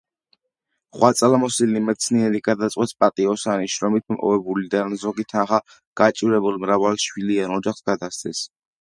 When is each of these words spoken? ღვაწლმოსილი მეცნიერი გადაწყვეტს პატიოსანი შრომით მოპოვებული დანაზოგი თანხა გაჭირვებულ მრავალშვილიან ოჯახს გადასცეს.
ღვაწლმოსილი 0.95 1.81
მეცნიერი 1.89 2.41
გადაწყვეტს 2.47 2.95
პატიოსანი 3.05 3.71
შრომით 3.75 4.07
მოპოვებული 4.15 4.67
დანაზოგი 4.75 5.29
თანხა 5.37 5.63
გაჭირვებულ 6.03 6.63
მრავალშვილიან 6.67 7.59
ოჯახს 7.61 7.91
გადასცეს. 7.93 8.47